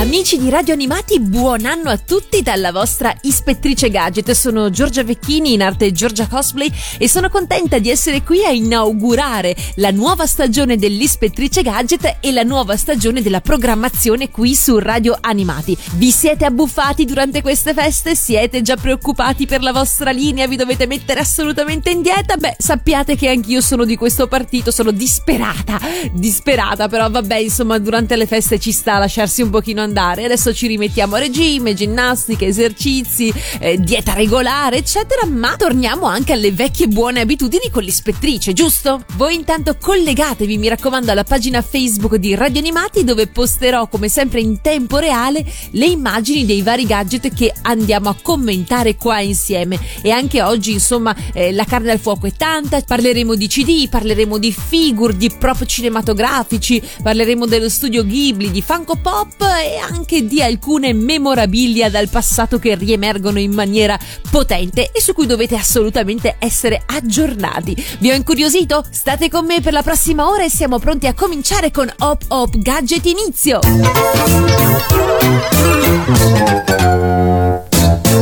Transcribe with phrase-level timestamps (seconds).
[0.00, 4.30] Amici di Radio Animati, buon anno a tutti dalla vostra ispettrice gadget.
[4.30, 9.54] Sono Giorgia Vecchini, in arte Giorgia Cosplay, e sono contenta di essere qui a inaugurare
[9.74, 15.76] la nuova stagione dell'ispettrice gadget e la nuova stagione della programmazione qui su Radio Animati.
[15.96, 18.14] Vi siete abbuffati durante queste feste?
[18.14, 20.46] Siete già preoccupati per la vostra linea?
[20.46, 22.38] Vi dovete mettere assolutamente in dieta?
[22.38, 25.78] Beh, sappiate che anch'io sono di questo partito, sono disperata,
[26.14, 30.24] disperata, però vabbè, insomma, durante le feste ci sta a lasciarsi un pochino andare andare.
[30.24, 36.52] Adesso ci rimettiamo a regime, ginnastica, esercizi, eh, dieta regolare, eccetera, ma torniamo anche alle
[36.52, 39.04] vecchie buone abitudini con l'ispettrice, giusto?
[39.16, 44.40] Voi intanto collegatevi, mi raccomando, alla pagina Facebook di Radio Animati dove posterò come sempre
[44.40, 49.78] in tempo reale le immagini dei vari gadget che andiamo a commentare qua insieme.
[50.02, 54.38] E anche oggi, insomma, eh, la carne al fuoco è tanta, parleremo di CD, parleremo
[54.38, 60.42] di figure, di prop cinematografici, parleremo dello studio Ghibli, di Funko Pop e anche di
[60.42, 63.98] alcune memorabilia dal passato che riemergono in maniera
[64.30, 67.76] potente e su cui dovete assolutamente essere aggiornati.
[67.98, 68.84] Vi ho incuriosito?
[68.90, 72.56] State con me per la prossima ora e siamo pronti a cominciare con Hop Hop
[72.56, 73.58] Gadget Inizio!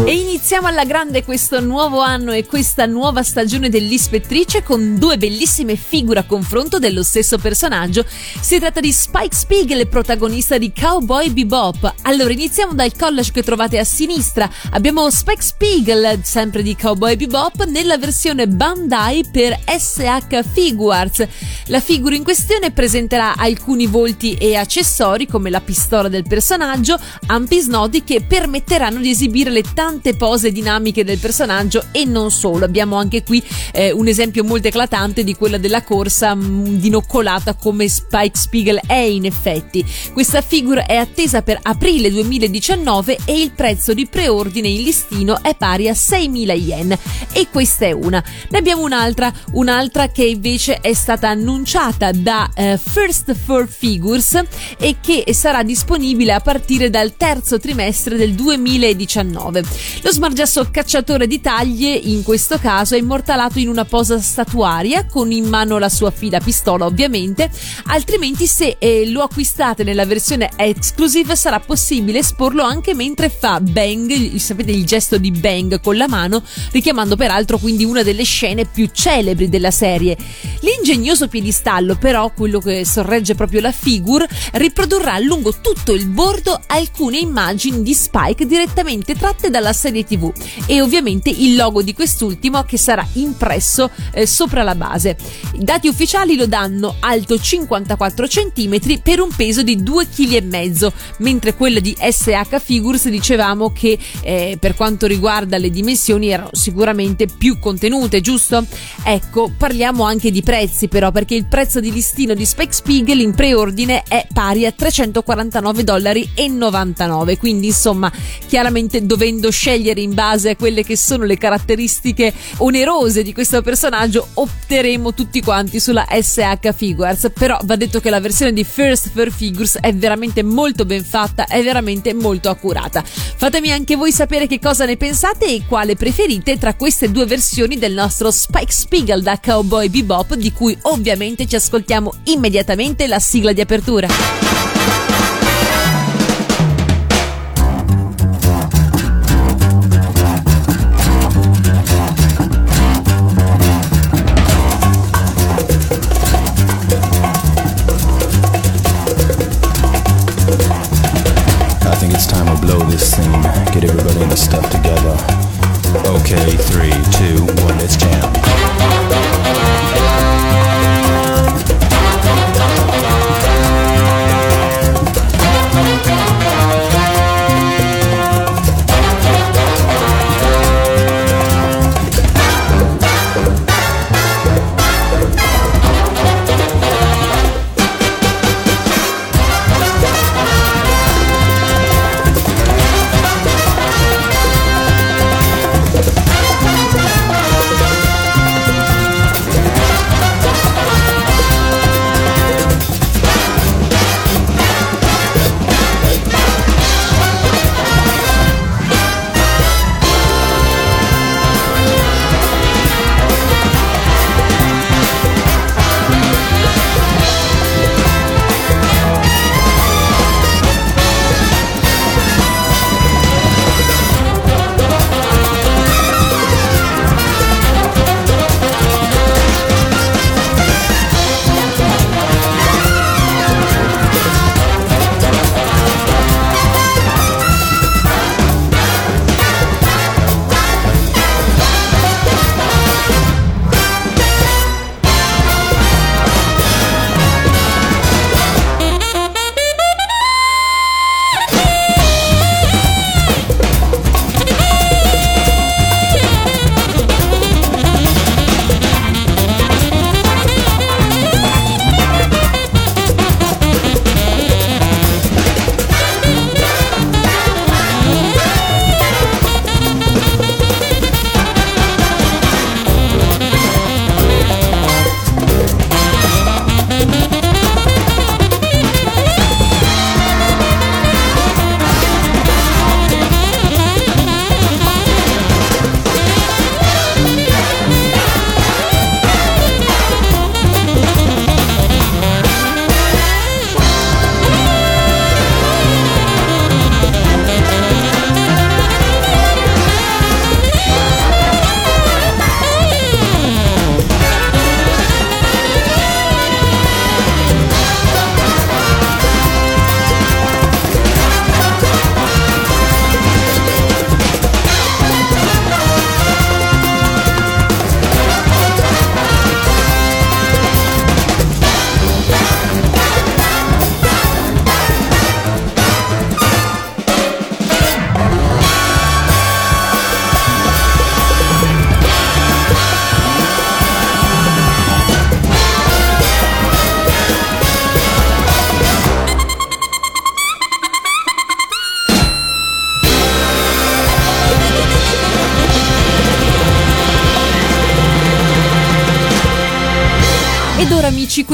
[0.05, 5.75] E iniziamo alla grande questo nuovo anno e questa nuova stagione dell'ispettrice con due bellissime
[5.75, 8.05] figure a confronto dello stesso personaggio.
[8.41, 11.93] Si tratta di Spike Spiegel, protagonista di Cowboy Bebop.
[12.03, 14.49] Allora iniziamo dal collage che trovate a sinistra.
[14.71, 21.27] Abbiamo Spike Spiegel, sempre di Cowboy Bebop, nella versione Bandai per SH Figuarts.
[21.67, 27.59] La figura in questione presenterà alcuni volti e accessori come la pistola del personaggio, ampi
[27.59, 32.67] snodi che permetteranno di esibire le tante tante pose dinamiche del personaggio e non solo.
[32.67, 37.55] Abbiamo anche qui eh, un esempio molto eclatante di quella della corsa mh, mm, dinoccolata
[37.55, 39.83] come Spike Spiegel è in effetti.
[40.13, 45.57] Questa figura è attesa per aprile 2019 e il prezzo di preordine in listino è
[45.57, 46.99] pari a 6.000 yen
[47.33, 48.23] e questa è una.
[48.51, 54.43] Ne abbiamo un'altra, un'altra che invece è stata annunciata da eh, First Four Figures
[54.77, 59.65] e che sarà disponibile a partire dal terzo trimestre del 2019.
[60.03, 65.31] Lo smargiasso cacciatore di taglie, in questo caso, è immortalato in una posa statuaria, con
[65.31, 67.49] in mano la sua fida pistola ovviamente,
[67.85, 74.35] altrimenti se eh, lo acquistate nella versione exclusive sarà possibile esporlo anche mentre fa bang,
[74.39, 76.43] sapete il gesto di bang con la mano,
[76.73, 80.17] richiamando peraltro quindi una delle scene più celebri della serie.
[80.63, 87.19] L'ingegnoso piedistallo però, quello che sorregge proprio la figure, riprodurrà lungo tutto il bordo alcune
[87.19, 90.33] immagini di Spike direttamente tratte dalla serie tv
[90.67, 95.17] e ovviamente il logo di quest'ultimo che sarà impresso eh, sopra la base.
[95.55, 101.55] I dati ufficiali lo danno alto 54 cm per un peso di 2,5 kg, mentre
[101.55, 107.59] quello di SH Figures dicevamo che eh, per quanto riguarda le dimensioni erano sicuramente più
[107.59, 108.65] contenute, giusto?
[109.05, 113.35] Ecco, parliamo anche di prezzi però perché il prezzo di listino di Spec Spiegel in
[113.35, 118.11] preordine è pari a 349 dollari 99, quindi insomma
[118.47, 123.63] chiaramente dovendo scegliere scegliere in base a quelle che sono le caratteristiche onerose di questo
[123.63, 127.31] personaggio, opteremo tutti quanti sulla SH Figures.
[127.33, 131.47] Però va detto che la versione di First Fur Figures è veramente molto ben fatta,
[131.47, 133.03] è veramente molto accurata.
[133.05, 137.79] Fatemi anche voi sapere che cosa ne pensate e quale preferite tra queste due versioni
[137.79, 143.53] del nostro Spike Spiegel da Cowboy Bebop, di cui ovviamente ci ascoltiamo immediatamente la sigla
[143.53, 145.08] di apertura.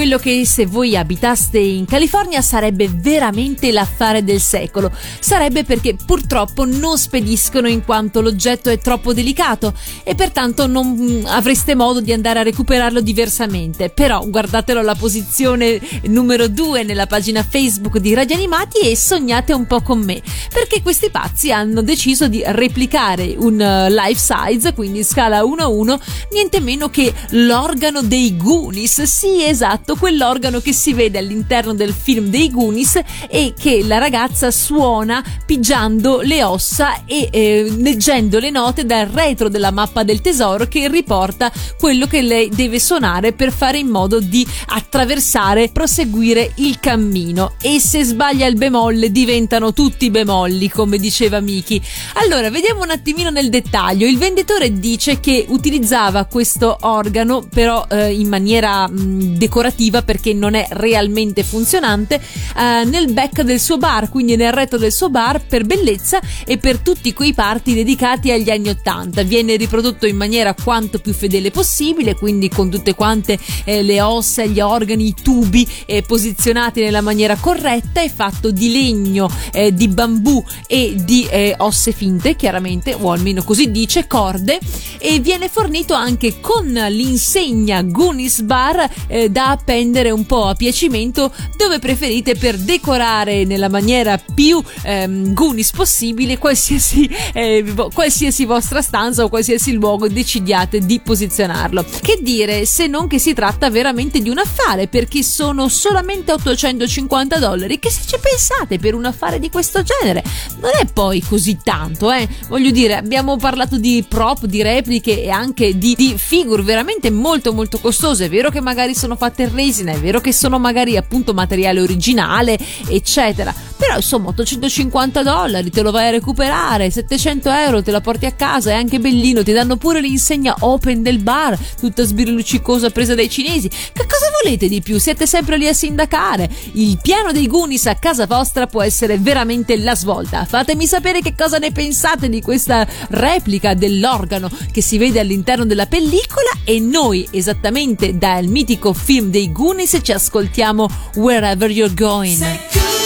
[0.05, 4.93] Quello che se voi abitaste in California sarebbe veramente l'affare del secolo.
[5.19, 9.73] Sarebbe perché purtroppo non spediscono in quanto l'oggetto è troppo delicato
[10.03, 13.89] e pertanto non mm, avreste modo di andare a recuperarlo diversamente.
[13.89, 19.67] Però guardatelo alla posizione numero 2 nella pagina Facebook di Radio Animati e sognate un
[19.67, 20.21] po' con me,
[20.53, 25.69] perché questi pazzi hanno deciso di replicare un uh, life size, quindi scala 1 a
[25.69, 26.01] 1,
[26.33, 32.27] niente meno che l'organo dei Goonies sì, esatto, quell'organo che si vede all'interno del film
[32.27, 38.85] dei Goonies e che la ragazza suona pigiando le ossa e eh, leggendo le note
[38.85, 43.79] dal retro della mappa del tesoro che riporta quello che lei deve suonare per fare
[43.79, 47.55] in modo di attraversare, proseguire il cammino.
[47.61, 51.81] E se sbaglia il bemolle diventano tutti bemolli, come diceva Miki.
[52.15, 54.07] Allora, vediamo un attimino nel dettaglio.
[54.07, 60.55] Il venditore dice che utilizzava questo organo però eh, in maniera mh, decorativa perché non
[60.55, 65.45] è realmente funzionante eh, nel back del suo bar, quindi nel retro del suo bar
[65.45, 69.23] per bellezza e per tutti quei parti dedicati agli anni 80.
[69.23, 74.45] Viene riprodotto in maniera quanto più fedele possibile, quindi con tutte quante eh, le ossa,
[74.45, 79.89] gli organi, i tubi eh, posizionati nella maniera corretta, è fatto di legno, eh, di
[79.89, 84.59] bambù e di eh, osse finte, chiaramente, o almeno così dice, corde,
[84.99, 91.33] e viene fornito anche con l'insegna Goonies Bar eh, da appendere un po' a piacimento
[91.57, 99.25] dove preferite per decorare nella maniera più ehm, Goonies possibile qualsiasi, eh, qualsiasi vostra stanza
[99.25, 101.85] o qualsiasi luogo decidiate di posizionarlo.
[102.01, 107.39] Che dire se non che si tratta veramente di un affare perché sono solamente 850
[107.39, 107.81] dollari.
[107.81, 110.23] Che se ci pensate per un affare di questo genere?
[110.61, 112.29] Non è poi così tanto eh.
[112.47, 117.53] Voglio dire abbiamo parlato di prop di repliche e anche di, di figure veramente molto
[117.53, 118.27] molto costose.
[118.27, 121.81] È vero che magari sono fatte in resina, è vero che sono magari appunto materiale
[121.81, 123.55] originale, eccetera.
[123.77, 128.33] Però insomma 850 dollari te lo vai a recuperare, 700 euro te la porti a
[128.33, 133.29] casa, è anche bellino, ti danno pure l'insegna open del bar, tutta sbirluccicosa presa dai
[133.29, 133.69] cinesi.
[133.69, 134.99] Che cosa volete di più?
[134.99, 136.49] Siete sempre lì a sindacare.
[136.73, 140.45] Il piano dei Goonies a casa vostra può essere veramente la svolta.
[140.45, 145.87] Fatemi sapere che cosa ne pensate di questa replica dell'organo che si vede all'interno della
[145.87, 153.04] pellicola e noi esattamente dal mitico film dei Goonies ci ascoltiamo Wherever You're Going.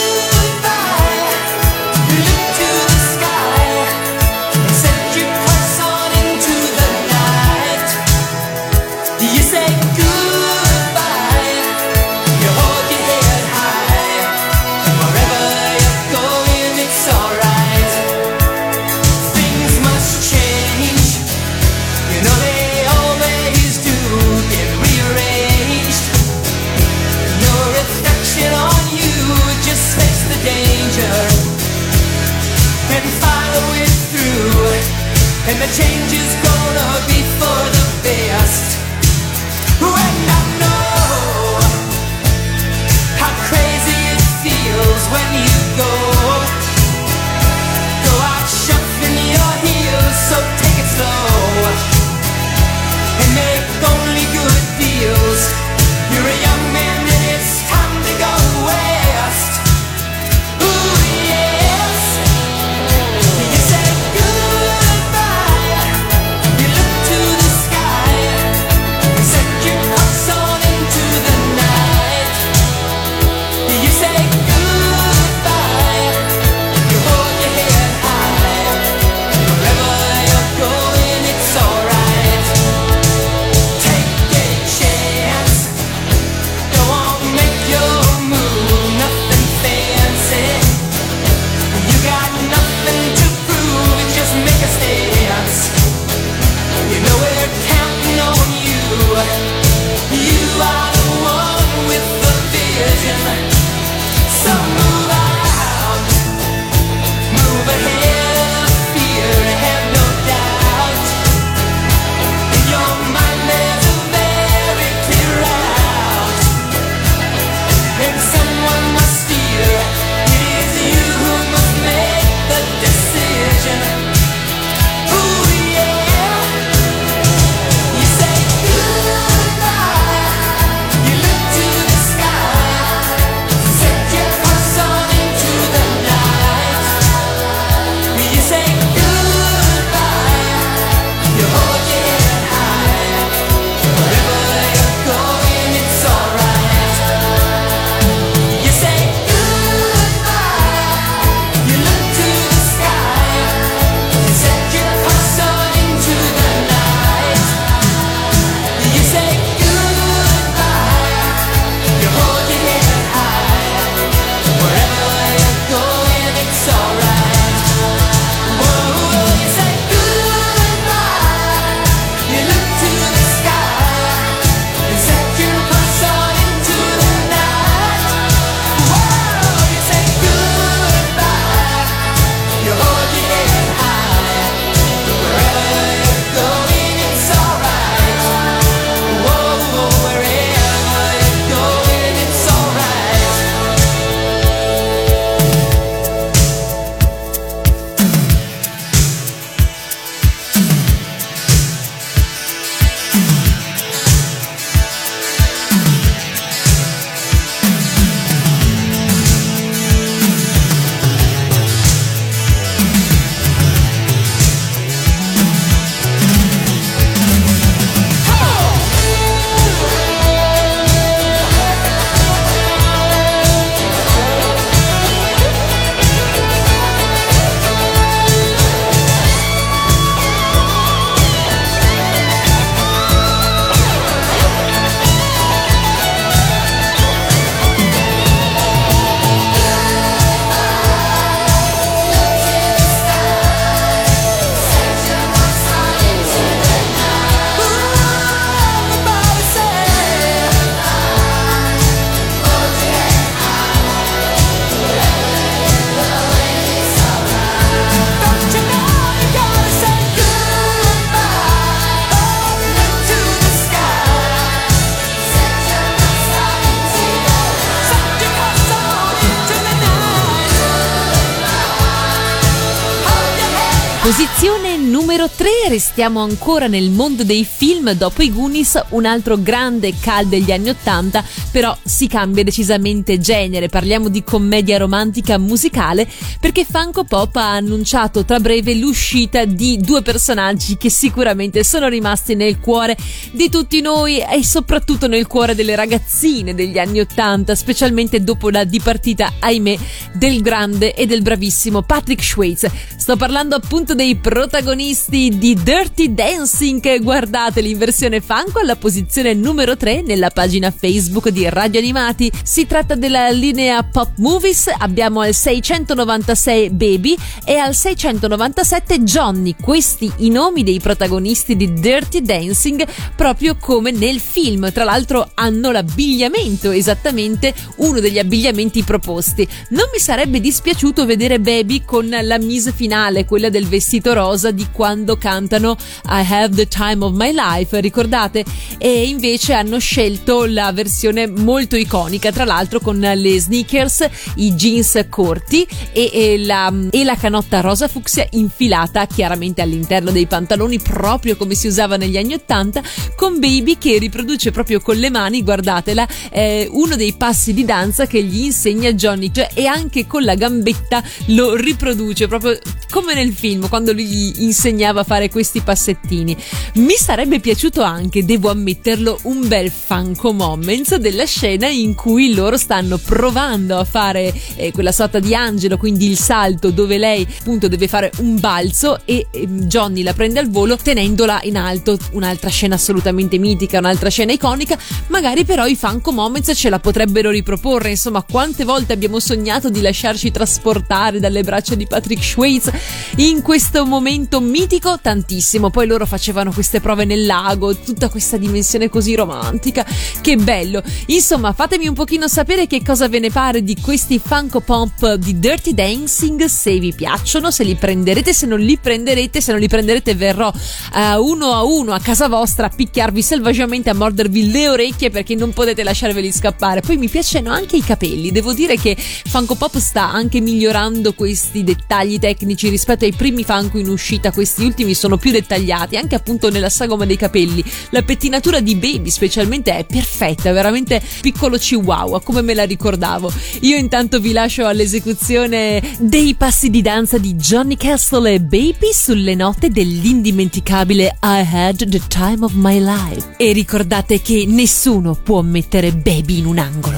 [274.09, 274.68] Posizione
[275.09, 280.27] numero 3, restiamo ancora nel mondo dei film dopo i Goonies, un altro grande cal
[280.27, 286.07] degli anni 80, però si cambia decisamente genere, parliamo di commedia romantica musicale
[286.39, 292.35] perché Funko Pop ha annunciato tra breve l'uscita di due personaggi che sicuramente sono rimasti
[292.35, 292.95] nel cuore
[293.31, 298.63] di tutti noi e soprattutto nel cuore delle ragazzine degli anni 80, specialmente dopo la
[298.63, 299.75] dipartita, ahimè,
[300.13, 302.67] del grande e del bravissimo Patrick Schweitz.
[302.95, 307.01] Sto parlando appunto dei protagonisti di Dirty Dancing.
[307.01, 312.31] Guardateli in versione Funko alla posizione numero 3 nella pagina Facebook di Radio Animati.
[312.43, 314.69] Si tratta della linea Pop Movies.
[314.77, 317.15] Abbiamo al 696 Baby
[317.45, 319.55] e al 697 Johnny.
[319.59, 324.71] Questi i nomi dei protagonisti di Dirty Dancing, proprio come nel film.
[324.71, 329.47] Tra l'altro hanno l'abbigliamento, esattamente uno degli abbigliamenti proposti.
[329.69, 334.67] Non mi sarebbe dispiaciuto vedere Baby con la mise finale, quella del vestito rosa di
[334.89, 338.43] quando cantano I Have the Time of My Life, ricordate?
[338.79, 345.05] E invece hanno scelto la versione molto iconica, tra l'altro con le sneakers, i jeans
[345.07, 351.37] corti e, e, la, e la canotta rosa fucsia infilata chiaramente all'interno dei pantaloni, proprio
[351.37, 352.81] come si usava negli anni Ottanta,
[353.15, 358.07] con Baby che riproduce proprio con le mani, guardatela, eh, uno dei passi di danza
[358.07, 362.57] che gli insegna Johnny, cioè, e anche con la gambetta lo riproduce proprio
[362.89, 366.35] come nel film quando lui gli insegnava a fare questi passettini.
[366.75, 372.57] Mi sarebbe piaciuto anche, devo ammetterlo, un bel Funko Moments della scena in cui loro
[372.57, 377.67] stanno provando a fare eh, quella sorta di angelo, quindi il salto dove lei appunto
[377.67, 382.49] deve fare un balzo e eh, Johnny la prende al volo tenendola in alto, un'altra
[382.49, 387.89] scena assolutamente mitica, un'altra scena iconica, magari però i Funko Moments ce la potrebbero riproporre,
[387.89, 392.71] insomma quante volte abbiamo sognato di lasciarci trasportare dalle braccia di Patrick Schweitz
[393.17, 394.58] in questo momento mitico
[395.01, 395.69] tantissimo.
[395.69, 399.85] Poi loro facevano queste prove nel lago, tutta questa dimensione così romantica.
[400.21, 400.83] Che bello!
[401.07, 405.39] Insomma, fatemi un pochino sapere che cosa ve ne pare di questi Funko Pop di
[405.39, 409.67] Dirty Dancing, se vi piacciono, se li prenderete, se non li prenderete, se non li
[409.67, 414.69] prenderete verrò uh, uno a uno a casa vostra a picchiarvi selvaggiamente, a mordervi le
[414.69, 416.81] orecchie perché non potete lasciarveli scappare.
[416.81, 421.63] Poi mi piacciono anche i capelli, devo dire che Funko Pop sta anche migliorando questi
[421.63, 426.49] dettagli tecnici rispetto ai primi Funko in uscita, questi ultimi sono più dettagliati, anche appunto
[426.49, 427.63] nella sagoma dei capelli.
[427.91, 433.31] La pettinatura di Baby specialmente è perfetta, veramente piccolo chihuahua, come me la ricordavo.
[433.61, 439.35] Io intanto vi lascio all'esecuzione dei passi di danza di Johnny Castle e Baby sulle
[439.35, 443.35] note dell'indimenticabile I Had the Time of My Life.
[443.37, 446.97] E ricordate che nessuno può mettere Baby in un angolo.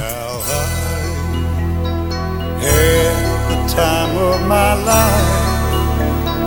[2.59, 5.40] Had the time of my life.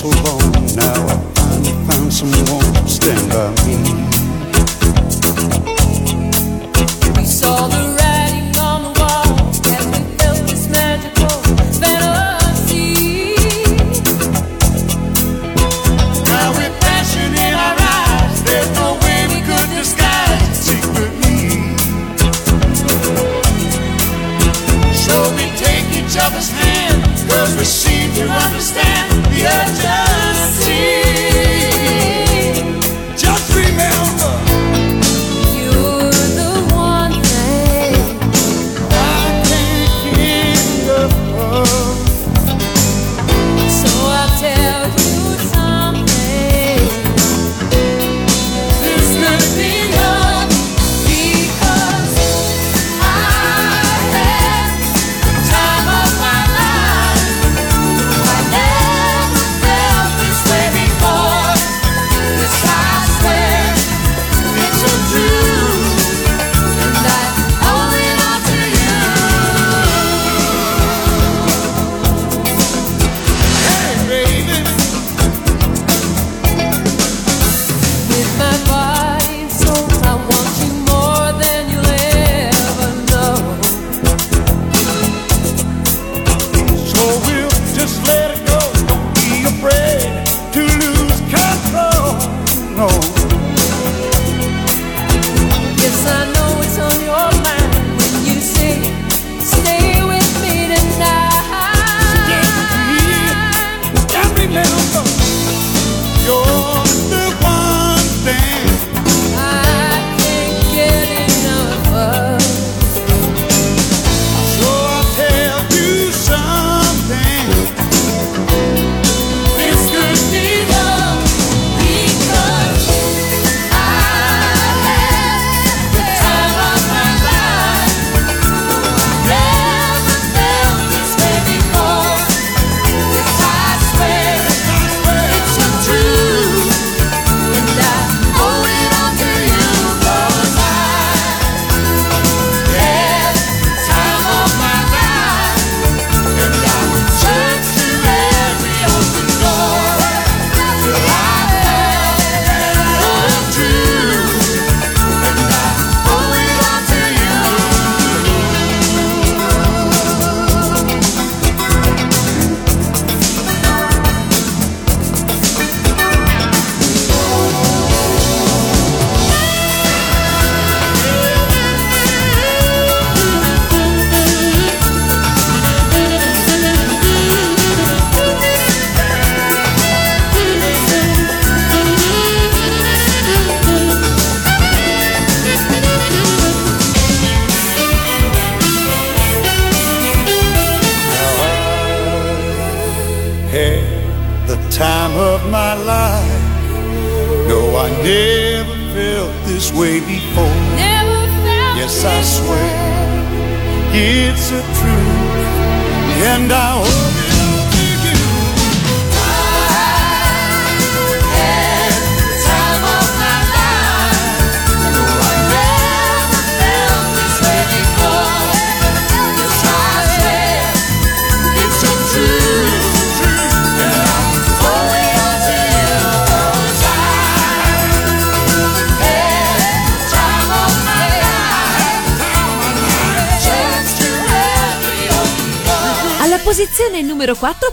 [0.00, 1.06] so long now.
[1.08, 3.76] I finally found someone to stand by me.
[7.18, 7.89] We saw the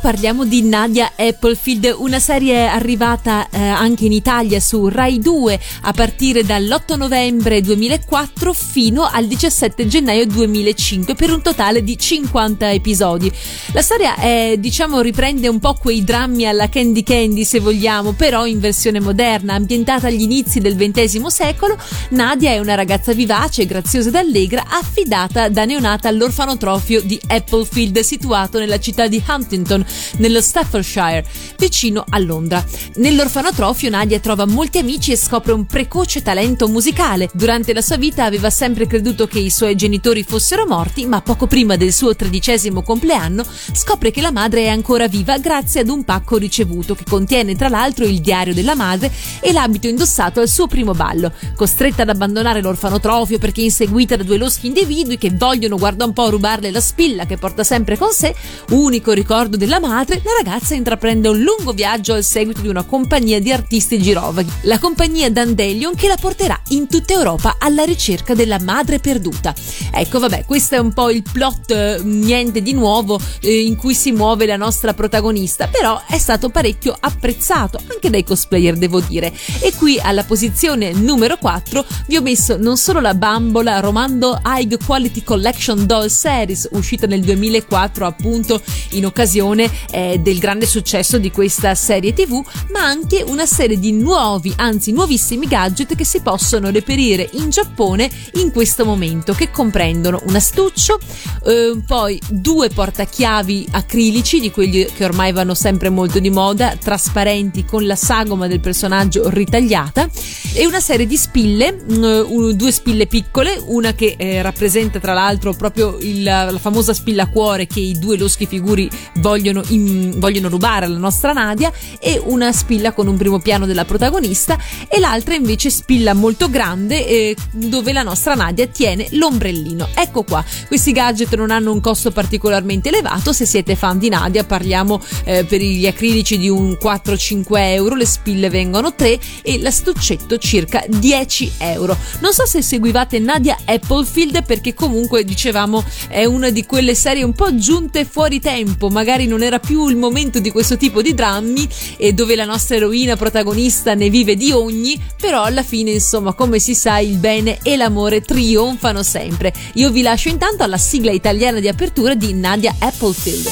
[0.08, 5.92] parliamo di Nadia Applefield, una serie arrivata eh, anche in Italia su Rai 2 a
[5.92, 13.30] partire dall'8 novembre 2004 fino al 17 gennaio 2005 per un totale di 50 episodi.
[13.74, 18.46] La storia è, diciamo, riprende un po' quei drammi alla Candy Candy se vogliamo, però
[18.46, 21.78] in versione moderna, ambientata agli inizi del XX secolo.
[22.12, 28.58] Nadia è una ragazza vivace, graziosa ed allegra, affidata da neonata all'orfanotrofio di Applefield, situato
[28.58, 29.86] nella città di Huntington,
[30.18, 31.26] nello Staffordshire,
[31.58, 32.64] vicino a Londra.
[32.96, 37.30] Nell'orfanotrofio Nadia trova molti amici e scopre un precoce talento musicale.
[37.34, 41.48] Durante la sua vita aveva sempre creduto che i suoi genitori fossero morti, ma poco
[41.48, 46.04] prima del suo tredicesimo compleanno scopre che la madre è ancora viva grazie ad un
[46.04, 50.68] pacco ricevuto che contiene tra l'altro il diario della madre e l'abito indossato al suo
[50.68, 51.32] primo ballo.
[51.56, 56.30] Costretta ad abbandonare l'orfanotrofio perché inseguita da due loschi individui che vogliono, guarda un po',
[56.30, 58.36] rubarle la spilla che porta sempre con sé,
[58.72, 60.06] unico ricordo della madre, la
[60.44, 65.32] ragazza intraprende un lungo viaggio al seguito di una compagnia di artisti girovaghi, la compagnia
[65.32, 69.54] Dandelion che la porterà in tutta Europa alla ricerca della madre perduta.
[69.92, 73.94] Ecco, vabbè, questo è un po' il plot, eh, niente di nuovo, eh, in cui
[73.94, 79.34] si muove la nostra protagonista, però è stato parecchio apprezzato anche dai cosplayer, devo dire.
[79.62, 84.84] E qui alla posizione numero 4 vi ho messo non solo la bambola Romando High
[84.86, 91.32] Quality Collection Doll Series, uscita nel 2004 appunto in occasione eh, del grande successo di
[91.32, 96.70] questa serie tv, ma anche una serie di nuovi, anzi nuovissimi gadget che si possono
[96.70, 101.00] reperire in Giappone in questo momento, che comprendono un astuccio,
[101.46, 107.66] eh, poi due portachiavi acrilici, di quelli che ormai vanno sempre molto di moda, trasparenti
[107.66, 110.10] con la sagoma del personaggio ritagliata,
[110.54, 115.14] e una serie di spille, mh, un- due spille piccole, una che eh, rappresenta tra
[115.14, 120.50] l'altro proprio il- la famosa spilla cuore che i due loschi figuri vogliono, in- vogliono
[120.50, 125.36] rubare alla nostra Nadia, e una spilla con un primo piano della protagonista, e l'altra
[125.36, 129.90] invece spilla molto grande eh, dove la nostra Nadia tiene l'ombrellino.
[129.94, 134.44] Ecco qua, questi gadget non hanno un costo particolarmente elevato, se siete fan di Nadia
[134.44, 140.38] parliamo eh, per gli acrilici di un 4-5 euro, le spille vengono 3 e l'astuccetto
[140.38, 141.98] circa 10 euro.
[142.20, 147.34] Non so se seguivate Nadia Applefield perché comunque dicevamo è una di quelle serie un
[147.34, 151.68] po' giunte fuori tempo, magari non era più il momento di questo tipo di drammi
[151.98, 156.60] e dove la nostra eroina protagonista ne vive di ogni, però alla fine insomma come
[156.60, 159.54] si sa il bene e l'amore trionfano sempre.
[159.74, 163.52] Io vi lascio intanto alla sigla italiana di apertura di Nadia Applefield.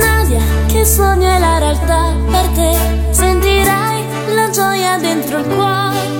[0.00, 3.12] Nadia, che sogno è la realtà per te?
[3.12, 6.15] Sentirai la gioia dentro il cuore.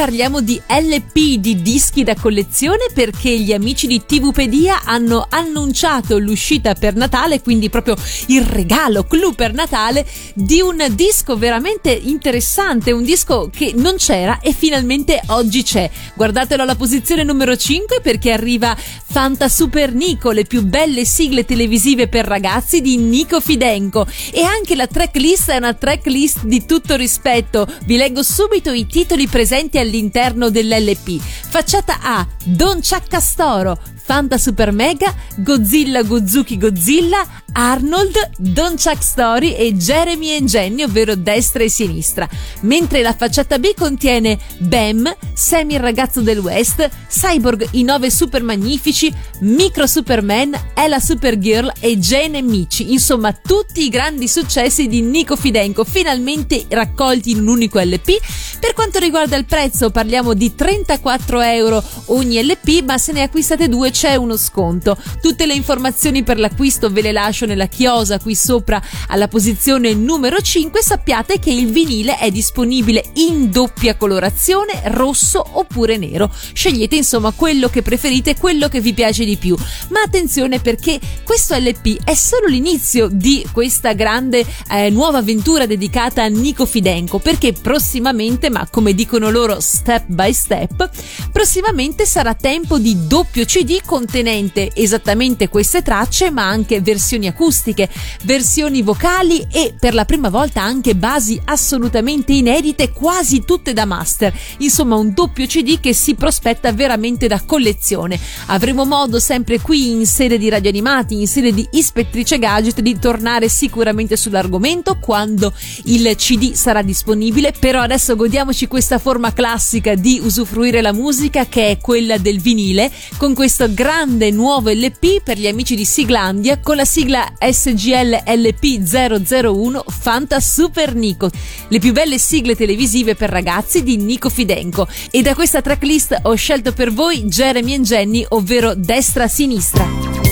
[0.00, 6.72] Parliamo di LP di dischi da collezione perché gli amici di TVpedia hanno annunciato l'uscita
[6.72, 7.96] per Natale, quindi proprio
[8.28, 14.40] il regalo clou per Natale di un disco veramente interessante, un disco che non c'era
[14.40, 15.90] e finalmente oggi c'è.
[16.14, 22.08] Guardatelo alla posizione numero 5 perché arriva Fanta Super Nico, le più belle sigle televisive
[22.08, 27.66] per ragazzi di Nico Fidenco e anche la tracklist è una tracklist di tutto rispetto.
[27.84, 31.20] Vi leggo subito i titoli presenti all'interno dell'LP.
[31.20, 39.74] Facciata A, Don Ciaccastoro, Fanta Super Mega, Godzilla Gozuki Godzilla, Arnold, Don Chuck Story e
[39.74, 42.28] Jeremy e Jenny, ovvero destra e sinistra.
[42.60, 48.42] Mentre la facciata B contiene Bam, Sammy il ragazzo del West, Cyborg i nove super
[48.42, 52.92] magnifici, Micro Superman, Ella Supergirl e Jane e Michi.
[52.92, 58.18] Insomma, tutti i grandi successi di Nico Fidenco, finalmente raccolti in un unico LP.
[58.60, 63.68] Per quanto riguarda il prezzo, parliamo di 34 euro ogni LP, ma se ne acquistate
[63.68, 64.96] due c'è uno sconto.
[65.20, 70.40] Tutte le informazioni per l'acquisto ve le lascio nella chiosa qui sopra alla posizione numero
[70.40, 70.82] 5.
[70.82, 76.32] Sappiate che il vinile è disponibile in doppia colorazione, rosso oppure nero.
[76.52, 79.56] Scegliete insomma quello che preferite, quello che vi piace di più.
[79.88, 86.22] Ma attenzione perché questo LP è solo l'inizio di questa grande eh, nuova avventura dedicata
[86.22, 90.90] a Nico Fidenco, perché prossimamente, ma come dicono loro step by step,
[91.32, 97.88] prossimamente sarà tempo di doppio CD contenente esattamente queste tracce, ma anche versioni acustiche,
[98.22, 104.32] versioni vocali e per la prima volta anche basi assolutamente inedite, quasi tutte da master.
[104.58, 108.18] Insomma, un doppio CD che si prospetta veramente da collezione.
[108.46, 112.98] Avremo modo sempre qui in sede di Radio Animati, in sede di Ispettrice Gadget, di
[112.98, 115.52] tornare sicuramente sull'argomento quando
[115.84, 117.54] il CD sarà disponibile.
[117.58, 122.90] Però adesso godiamoci questa forma classica di usufruire la musica che è quella del vinile,
[123.16, 128.80] con questo grande nuovo LP per gli amici di Siglandia con la sigla SGL LP
[128.82, 131.30] 001 Fanta Super Nico,
[131.68, 134.86] le più belle sigle televisive per ragazzi di Nico Fidenco.
[135.10, 140.29] E da questa tracklist ho scelto per voi Jeremy e Jenny, ovvero destra-sinistra.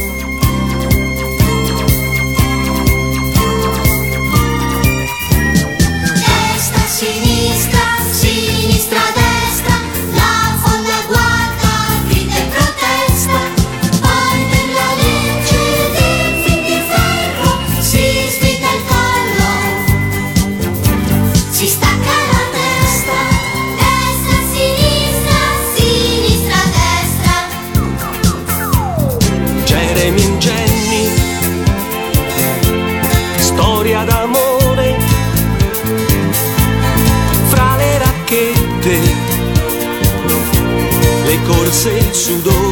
[41.84, 42.67] Le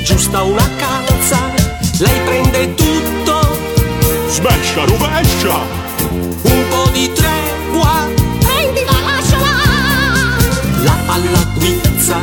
[0.00, 1.52] aggiusta una calza,
[1.98, 3.58] lei prende tutto,
[4.28, 5.58] Smescia, rovescia!
[6.42, 8.08] un po' di tregua,
[8.40, 10.38] Prendila, lasciala!
[10.82, 12.18] la palla guizza,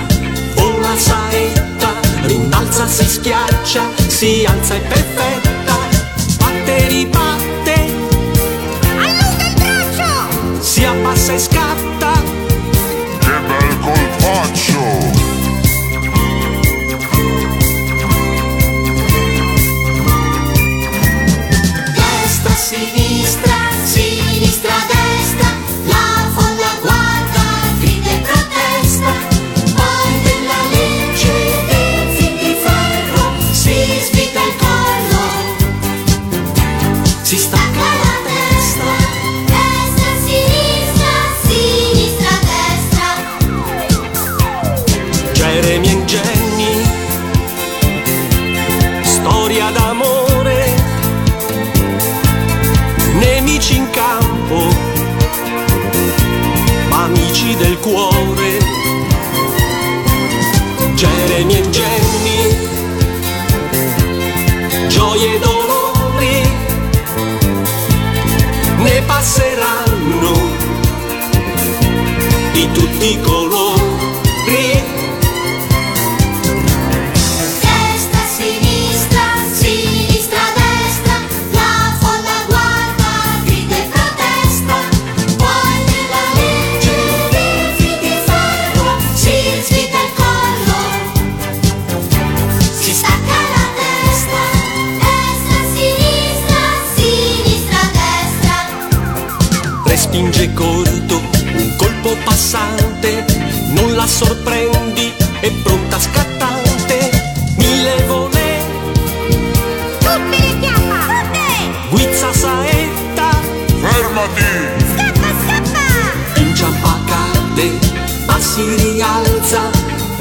[0.56, 5.57] vola saetta, rimbalza, si schiaccia, si alza è perfetta,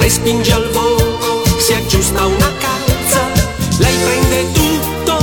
[0.07, 3.27] respinge al volo, si aggiusta una calza,
[3.79, 5.19] lei prende tutto,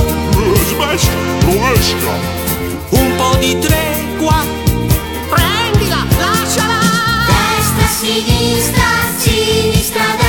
[0.68, 2.12] Smescia, rovescia!
[2.90, 4.44] un po' di tregua,
[5.30, 7.24] Prendila, lasciala!
[7.32, 8.84] Destra, sinistra,
[9.16, 10.23] sinistra, destra,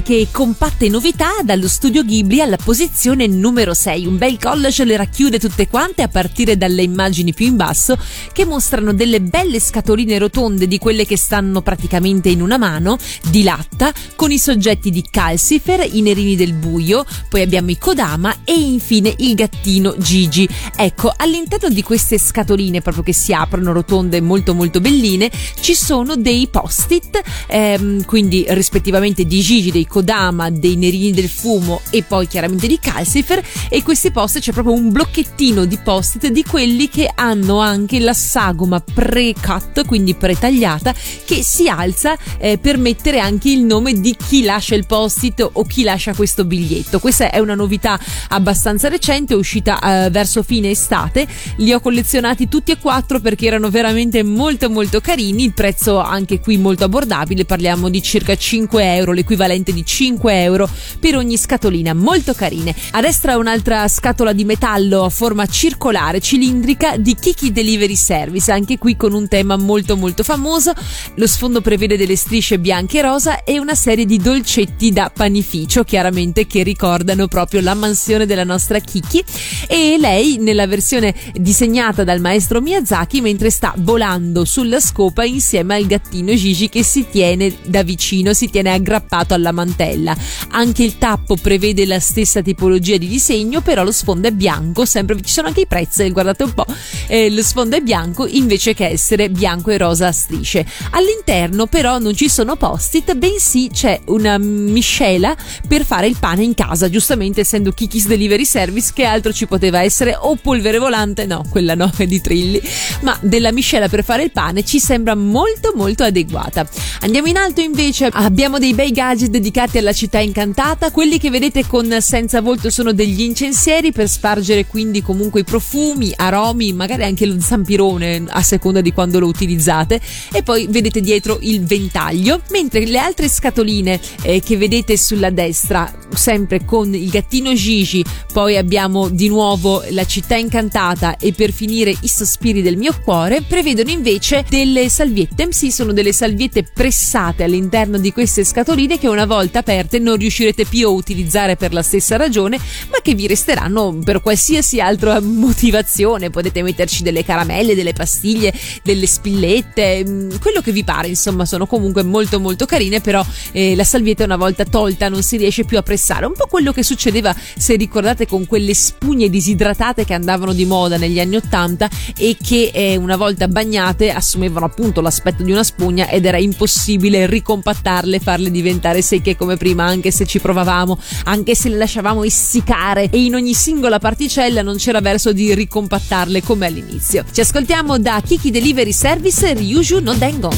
[0.00, 0.06] testa!
[0.06, 4.06] Simpatiche e compatte novità dallo studio Ghibli alla posizione numero 6.
[4.06, 7.96] Un bel collage le racchiude tutte quante a partire dalle immagini più in basso
[8.32, 12.98] che mostrano delle belle scatoline rotonde di quelle che stanno praticamente in una mano,
[13.30, 18.34] di latta, con i soggetti di Calcifer, i nerini del buio, poi abbiamo i Kodama
[18.44, 20.48] e infine il gattino Gigi.
[20.76, 25.30] Ecco, all'interno di queste scatoline proprio che si aprono rotonde molto molto belline,
[25.60, 31.80] ci sono dei post-it, ehm, quindi rispettivamente di Gigi, dei Kodama, dei Nerini del Fumo
[31.90, 33.42] e poi chiaramente di Calcifer.
[33.68, 38.14] E questi post c'è proprio un blocchettino di post-it di quelli che hanno anche la
[38.14, 40.94] sagoma pre-cut, quindi pretagliata,
[41.24, 45.64] che si alza eh, per mettere anche il nome di chi lascia il post-it o
[45.64, 46.98] chi lascia questo biglietto.
[46.98, 52.72] Questa è una novità abbastanza recente, uscita eh, verso fine estate, li ho collezionati tutti
[52.72, 57.88] e quattro perché erano veramente molto molto carini, il prezzo anche qui molto abbordabile, parliamo
[57.88, 62.74] di circa 5 euro, l'equivalente di 5 euro per ogni scatolina, molto carine.
[62.92, 68.78] A destra un'altra scatola di metallo a forma circolare, cilindrica di Kiki Delivery Service, anche
[68.78, 70.72] qui con un tema molto molto famoso.
[71.14, 75.84] Lo sfondo prevede delle strisce bianche e rosa e una serie di dolcetti da panificio,
[75.84, 79.24] chiaramente che ricordano proprio la mansione della nostra Kiki
[79.68, 85.86] e lei nella versione disegnata dal maestro Miyazaki mentre sta volando sulla scopa insieme al
[85.86, 90.16] gattino Gigi che si tiene da vicino, si tiene aggrappato alla mantella.
[90.50, 95.20] Anche il tappo prevede la stessa tipologia di disegno, però lo sfondo è bianco, sempre
[95.22, 96.66] ci sono anche i prezzi, guardate un po'.
[97.08, 100.64] Eh, lo sfondo è bianco invece che essere bianco e rosa a strisce.
[100.90, 105.36] All'interno però non ci sono post-it, bensì c'è una miscela
[105.66, 109.82] per fare il pane in casa, giustamente essendo Kiki's Delivery Service che altro ci poteva
[109.82, 112.60] essere o polvere volante, no, quella no, è di Trilli,
[113.00, 116.66] ma della miscela per fare il pane ci sembra molto molto adeguata.
[117.00, 121.64] Andiamo in alto invece, abbiamo dei bei gadget dedicati alla città incantata, quelli che vedete
[121.68, 127.26] con senza volto sono degli incensieri per spargere quindi comunque i profumi, aromi, magari anche
[127.26, 130.00] lo zampirone a seconda di quando lo utilizzate.
[130.32, 135.94] E poi vedete dietro il ventaglio, mentre le altre scatoline eh, che vedete sulla destra,
[136.12, 141.94] sempre con il gattino Gigi, poi abbiamo di nuovo la città incantata e per finire
[142.00, 147.98] i sospiri del mio cuore, prevedono invece delle salviette, sì sono delle salviette pressate all'interno
[147.98, 152.16] di queste scatoline che una volta aperte non riuscirete più a utilizzare per la stessa
[152.16, 152.58] ragione,
[152.90, 159.06] ma che vi resteranno per qualsiasi altra motivazione, potete metterci delle caramelle, delle pastiglie, delle
[159.06, 163.84] spillette, mm, quello che vi pare, insomma sono comunque molto molto carine, però eh, la
[163.84, 167.34] salvietta una volta tolta non si riesce più a pressare, un po' quello che succedeva
[167.56, 172.70] se ricordate con quelle spugne disidratate che andavano di moda negli anni 80 e che
[172.72, 178.50] eh, una volta bagnate assumevano appunto l'aspetto di una spugna ed era impossibile ricompattarle, farle
[178.50, 183.35] diventare secche come prima, anche se ci provavamo, anche se le lasciavamo essiccare e in
[183.35, 187.23] ogni singola particella non c'era verso di ricompattarle come all'inizio.
[187.31, 190.49] Ci ascoltiamo da Kiki Delivery Service Ryuju no Dengo.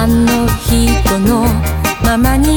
[0.00, 1.44] あの人の
[2.04, 2.51] ままに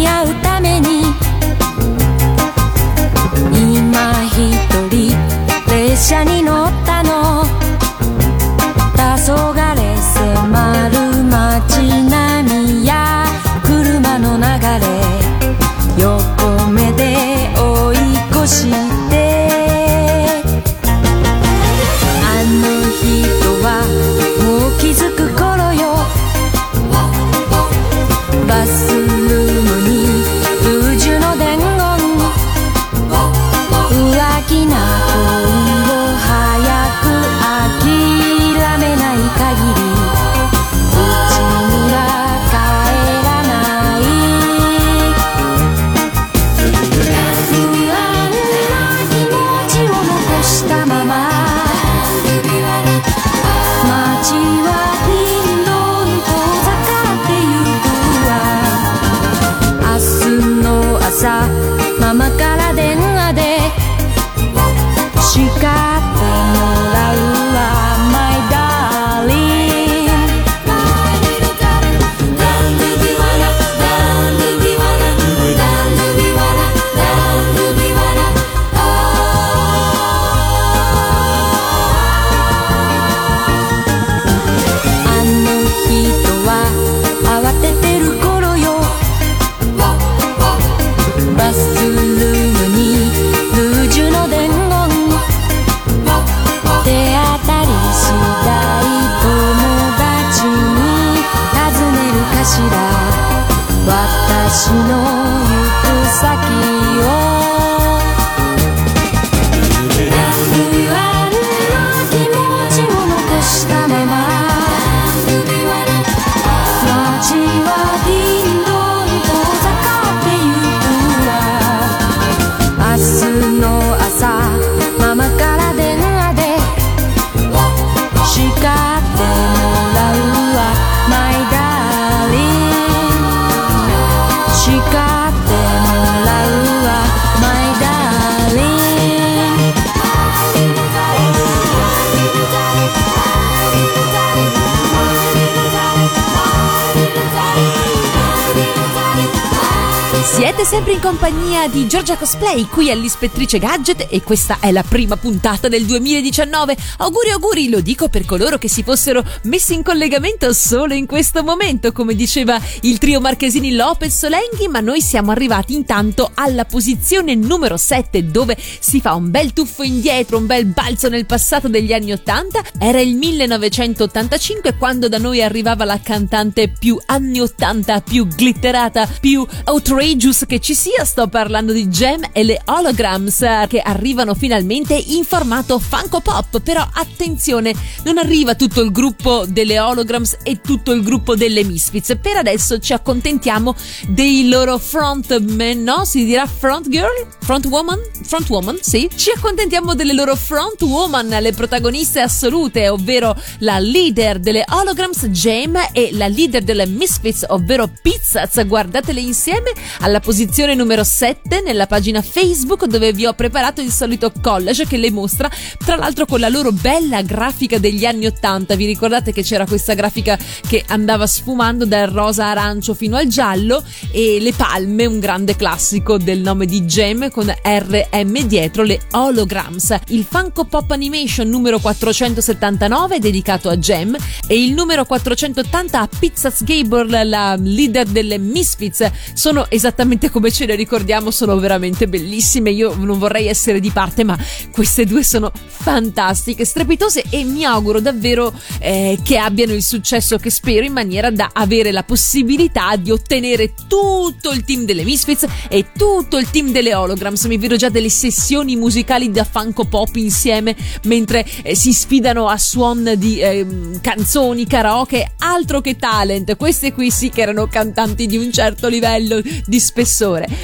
[150.57, 155.18] Siete sempre in compagnia di Giorgia Cosplay qui all'Ispettrice Gadget e questa è la prima
[155.18, 156.74] puntata del 2019.
[156.96, 161.42] Auguri auguri, lo dico per coloro che si fossero messi in collegamento solo in questo
[161.42, 167.34] momento, come diceva il trio Marchesini Lopez Solenghi, ma noi siamo arrivati intanto alla posizione
[167.34, 171.92] numero 7 dove si fa un bel tuffo indietro, un bel balzo nel passato degli
[171.92, 172.62] anni 80.
[172.78, 179.46] Era il 1985 quando da noi arrivava la cantante più anni 80, più glitterata, più
[179.64, 181.05] outrageous che ci sia.
[181.05, 186.61] Sto parlando di Gem e le Holograms eh, che arrivano finalmente in formato Funko Pop.
[186.61, 187.74] Però attenzione,
[188.05, 192.16] non arriva tutto il gruppo delle Holograms e tutto il gruppo delle Misfits.
[192.20, 193.74] Per adesso ci accontentiamo
[194.09, 196.05] dei loro frontmen, no?
[196.05, 197.26] Si dirà front girl?
[197.40, 197.99] Front woman?
[198.22, 199.11] Front woman, sì.
[199.14, 205.76] Ci accontentiamo delle loro front woman, le protagoniste assolute, ovvero la leader delle Holograms, Gem,
[205.92, 208.64] e la leader delle Misfits, ovvero Pizzaz.
[208.66, 213.91] Guardatele insieme alla posizione posizione numero 7 nella pagina Facebook dove vi ho preparato il
[213.91, 215.51] solito collage che le mostra,
[215.82, 218.76] tra l'altro con la loro bella grafica degli anni 80.
[218.76, 223.82] Vi ricordate che c'era questa grafica che andava sfumando dal rosa arancio fino al giallo
[224.11, 229.97] e le palme, un grande classico del nome di Gem con RM dietro le holograms.
[230.09, 234.14] Il Funko Pop Animation numero 479 è dedicato a Gem
[234.47, 239.11] e il numero 480 a Pizzas Gable, la leader delle Misfits.
[239.32, 242.70] Sono esattamente come ce le ricordiamo, sono veramente bellissime.
[242.70, 244.39] Io non vorrei essere di parte, ma
[244.72, 250.51] queste due sono fantastiche, strepitose e mi auguro davvero eh, che abbiano il successo che
[250.51, 255.87] spero in maniera da avere la possibilità di ottenere tutto il team delle Misfits e
[255.97, 257.45] tutto il team delle Holograms.
[257.45, 260.74] Mi vedo già delle sessioni musicali da Funko Pop insieme
[261.05, 263.66] mentre eh, si sfidano a suon di eh,
[264.01, 266.57] canzoni, karaoke, altro che talent.
[266.57, 270.15] Queste qui sì che erano cantanti di un certo livello di spessore.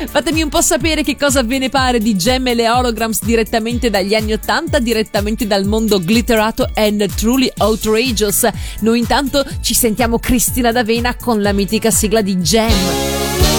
[0.09, 3.91] Fatemi un po' sapere che cosa ve ne pare di Gem e le Holograms direttamente
[3.91, 8.49] dagli anni 80, direttamente dal mondo glitterato and truly outrageous.
[8.81, 13.52] Noi intanto ci sentiamo Cristina D'Avena con la mitica sigla di Gem.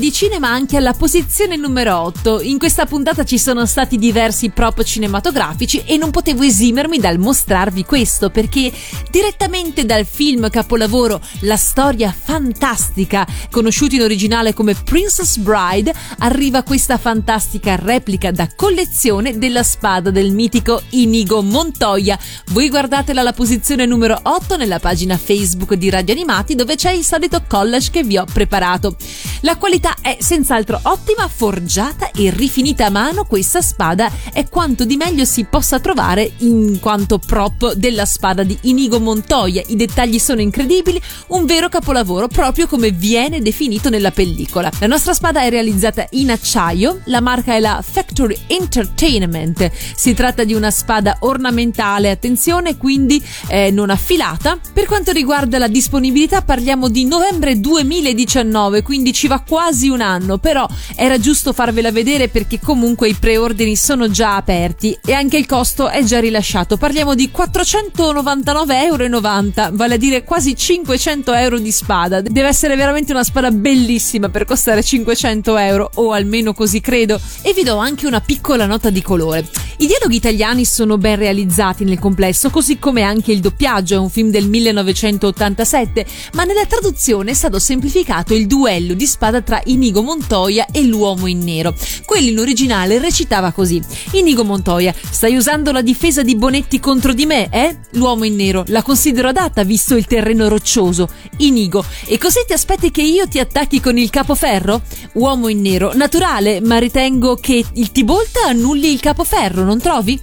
[0.00, 2.40] Di cinema anche alla posizione numero 8.
[2.40, 7.84] In questa puntata ci sono stati diversi prop cinematografici e non potevo esimermi dal mostrarvi
[7.84, 8.72] questo perché
[9.10, 16.96] direttamente dal film capolavoro La storia fantastica, conosciuto in originale come Princess Bride, arriva questa
[16.96, 22.18] fantastica replica da collezione della spada del mitico Inigo Montoya.
[22.52, 27.04] Voi guardatela alla posizione numero 8 nella pagina Facebook di Radio Animati dove c'è il
[27.04, 28.96] solito collage che vi ho preparato.
[29.42, 33.24] La qualità è senz'altro ottima, forgiata e rifinita a mano.
[33.24, 38.58] Questa spada è quanto di meglio si possa trovare in quanto prop della spada di
[38.62, 39.62] Inigo Montoya.
[39.68, 44.70] I dettagli sono incredibili, un vero capolavoro, proprio come viene definito nella pellicola.
[44.78, 49.70] La nostra spada è realizzata in acciaio, la marca è la Factory Entertainment.
[49.72, 54.58] Si tratta di una spada ornamentale, attenzione, quindi eh, non affilata.
[54.70, 60.38] Per quanto riguarda la disponibilità, parliamo di novembre 2019, quindi ci va quasi un anno,
[60.38, 60.66] però
[60.96, 65.88] era giusto farvela vedere perché comunque i preordini sono già aperti e anche il costo
[65.88, 66.76] è già rilasciato.
[66.76, 72.20] Parliamo di 499,90 euro, vale a dire quasi 500 euro di spada.
[72.20, 77.20] Deve essere veramente una spada bellissima per costare 500 euro, o almeno così credo.
[77.42, 79.46] E vi do anche una piccola nota di colore.
[79.76, 84.10] I dialoghi italiani sono ben realizzati nel complesso, così come anche il doppiaggio, è un
[84.10, 90.02] film del 1987, ma nella traduzione è stato semplificato il duello di spada tra Inigo
[90.02, 91.74] Montoya e l'uomo in nero.
[92.06, 93.80] Quello in originale recitava così:
[94.12, 97.76] Inigo Montoya, stai usando la difesa di Bonetti contro di me, eh?
[97.92, 101.08] L'uomo in nero, la considero adatta visto il terreno roccioso.
[101.36, 104.80] Inigo, e così ti aspetti che io ti attacchi con il capoferro?
[105.14, 110.18] Uomo in nero, naturale, ma ritengo che il Tibolta annulli il capoferro, non trovi?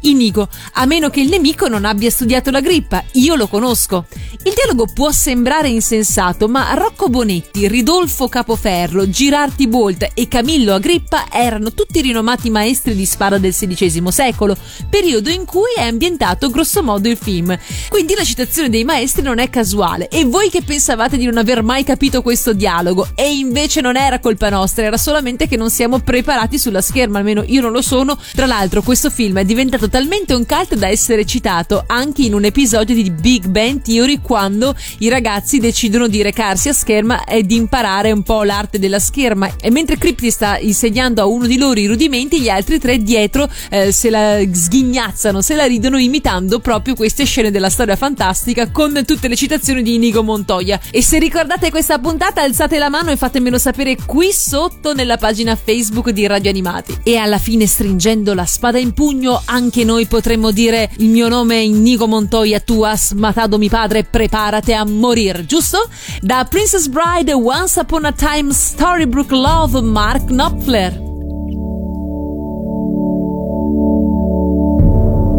[0.00, 4.06] Inigo, a meno che il nemico non abbia studiato la grippa, io lo conosco.
[4.44, 11.26] Il dialogo può sembrare insensato, ma Rocco Bonetti, Ridolfo Capoferro, Girardi Bolt e Camillo Agrippa
[11.30, 14.56] erano tutti rinomati maestri di spada del XVI secolo,
[14.88, 17.56] periodo in cui è ambientato grossomodo il film.
[17.88, 20.08] Quindi la citazione dei maestri non è casuale.
[20.08, 23.08] E voi che pensavate di non aver mai capito questo dialogo?
[23.14, 27.42] E invece non era colpa nostra, era solamente che non siamo preparati sulla scherma, almeno
[27.44, 28.18] io non lo sono.
[28.34, 32.44] Tra l'altro questo film è diventato talmente un cult da essere citato anche in un
[32.44, 37.56] episodio di Big Bang Theory quando i ragazzi decidono di recarsi a scherma e di
[37.56, 39.56] imparare un po' l'arte della scherma.
[39.60, 43.50] E mentre Crypti sta insegnando a uno di loro i rudimenti gli altri tre dietro
[43.70, 49.02] eh, se la sghignazzano, se la ridono imitando proprio queste scene della storia fantastica con
[49.06, 50.80] tutte le citazioni di Inigo Montoya.
[50.90, 55.56] E se ricordate questa puntata alzate la mano e fatemelo sapere qui sotto nella pagina
[55.56, 56.98] Facebook di Radio Animati.
[57.02, 61.56] E alla fine stringendo la spada in pugno anche noi potremmo dire il mio nome
[61.56, 65.88] è Inigo Montoya, tu has mi padre, preparate a morir, giusto?
[66.20, 70.92] Da Princess Bride Once Upon a Time Storybrooke Love Mark Knopfler.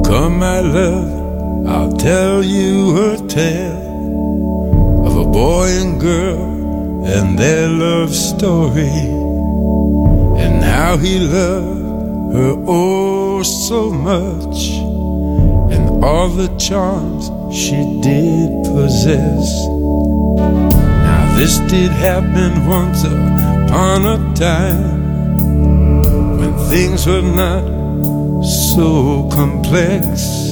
[0.04, 3.88] Come, my love, I'll tell you a tale
[5.06, 8.90] of a boy and girl and their love story,
[10.38, 11.89] and how he loved
[12.32, 14.70] her oh so much,
[15.74, 19.68] and all the charms she did possess.
[20.38, 25.00] Now, this did happen once upon a time
[26.40, 27.80] when things were not
[28.44, 30.52] so complex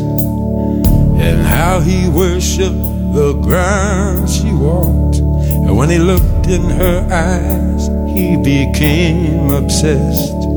[1.19, 7.88] and how he worshiped the ground she walked and when he looked in her eyes
[8.13, 10.57] he became obsessed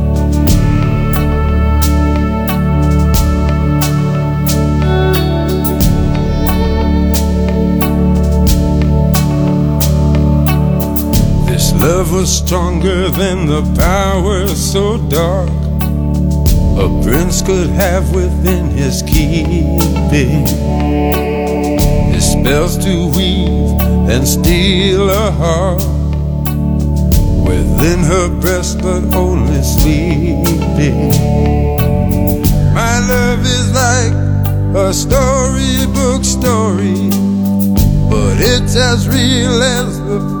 [11.81, 15.49] Love was stronger than the power so dark
[16.77, 20.45] a prince could have within his keeping.
[22.13, 25.83] His spells to weave and steal a heart
[27.47, 31.09] within her breast, but only sleeping.
[32.73, 34.13] My love is like
[34.75, 37.09] a storybook story,
[38.09, 40.40] but it's as real as the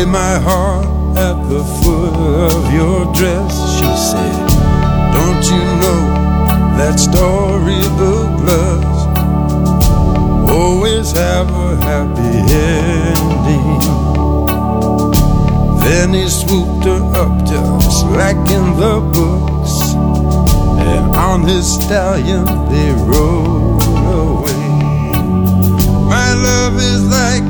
[0.00, 0.86] Lay my heart
[1.16, 2.14] at the foot
[2.54, 3.52] of your dress.
[3.76, 4.46] She said,
[5.16, 6.02] Don't you know
[6.78, 9.00] that storybook loves
[10.50, 12.36] always have a happy
[12.72, 13.80] ending?
[15.84, 19.94] Then he swooped her up just like in the books,
[20.88, 23.82] and on his stallion they rode
[24.22, 24.66] away.
[26.08, 27.49] My love is like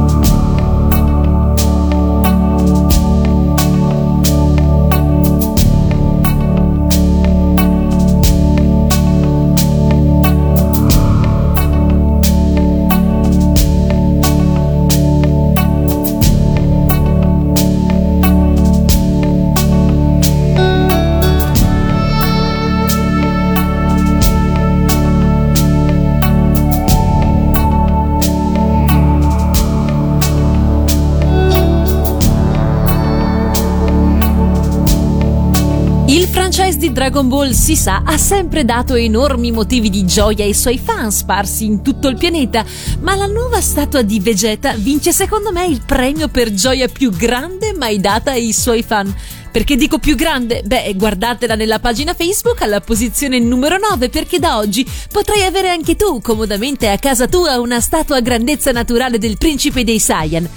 [37.11, 41.65] Dragon Ball, si sa, ha sempre dato enormi motivi di gioia ai suoi fan sparsi
[41.65, 42.63] in tutto il pianeta,
[43.01, 47.73] ma la nuova statua di Vegeta vince secondo me il premio per gioia più grande
[47.73, 49.13] mai data ai suoi fan.
[49.51, 50.61] Perché dico più grande?
[50.63, 55.97] Beh, guardatela nella pagina Facebook alla posizione numero 9 perché da oggi potrai avere anche
[55.97, 60.47] tu comodamente a casa tua una statua a grandezza naturale del principe dei Saiyan.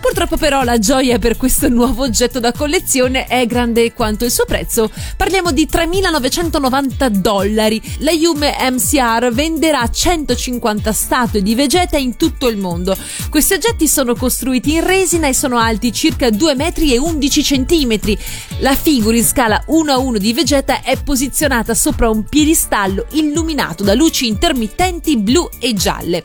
[0.00, 4.44] Purtroppo però la gioia per questo nuovo oggetto da collezione è grande quanto il suo
[4.46, 4.90] prezzo.
[5.16, 7.80] Parliamo di 3.990 dollari.
[7.98, 12.96] La Yume MCR venderà 150 statue di Vegeta in tutto il mondo.
[13.28, 18.18] Questi oggetti sono costruiti in resina e sono alti circa 2 metri e 11 centimetri.
[18.60, 23.82] La figura in scala 1 a 1 di Vegeta è posizionata sopra un piedistallo illuminato
[23.82, 26.22] da luci intermittenti blu e gialle.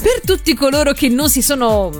[0.00, 1.90] Per tutti coloro che non si sono,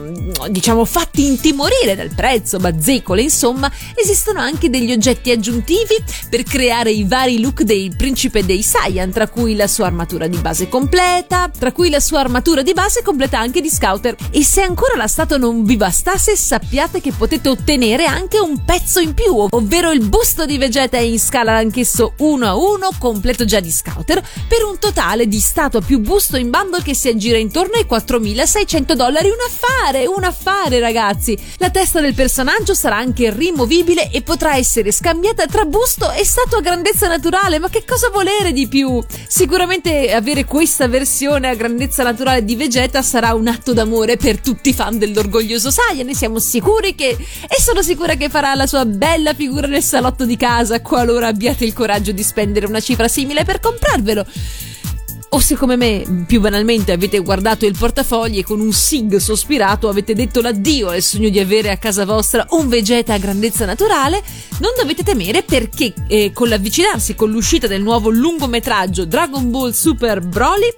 [0.48, 5.95] diciamo, fatti intimorire dal prezzo, bazzecole, insomma, esistono anche degli oggetti aggiuntivi
[6.28, 10.38] per creare i vari look del principe dei Saiyan, tra cui la sua armatura di
[10.38, 14.16] base completa, tra cui la sua armatura di base completa anche di scouter.
[14.32, 18.99] E se ancora la statua non vi bastasse, sappiate che potete ottenere anche un pezzo
[18.99, 23.61] in più, ovvero il busto di Vegeta in scala anch'esso 1 a 1, completo già
[23.61, 27.76] di scouter, per un totale di statua più busto in bundle che si aggira intorno
[27.76, 29.28] ai 4.600 dollari.
[29.28, 31.39] Un affare, un affare ragazzi!
[31.59, 36.59] La testa del personaggio sarà anche rimovibile e potrà essere scambiata tra busto e statua
[36.59, 37.59] a grandezza naturale.
[37.59, 39.03] Ma che cosa volere di più?
[39.28, 44.70] Sicuramente avere questa versione a grandezza naturale di Vegeta sarà un atto d'amore per tutti
[44.70, 46.07] i fan dell'orgoglioso Saiyan.
[46.07, 47.11] Ne siamo sicuri che.
[47.11, 51.64] E sono sicura che farà la sua bella figura nel salotto di casa qualora abbiate
[51.64, 54.26] il coraggio di spendere una cifra simile per comprarvelo.
[55.33, 59.89] O se come me, più banalmente, avete guardato il portafogli e con un sig sospirato
[59.89, 64.24] avete detto l'addio al sogno di avere a casa vostra un Vegeta a grandezza naturale,
[64.59, 70.20] non dovete temere perché eh, con l'avvicinarsi con l'uscita del nuovo lungometraggio Dragon Ball Super
[70.20, 70.74] Broly